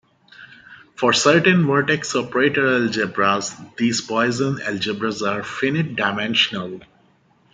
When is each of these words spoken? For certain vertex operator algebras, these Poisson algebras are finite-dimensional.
For 0.95 1.13
certain 1.13 1.67
vertex 1.67 2.15
operator 2.15 2.65
algebras, 2.67 3.53
these 3.77 4.01
Poisson 4.01 4.55
algebras 4.59 5.21
are 5.21 5.43
finite-dimensional. 5.43 6.81